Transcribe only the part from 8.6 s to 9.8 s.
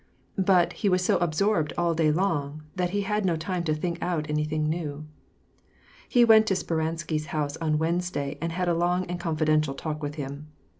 a long and confidential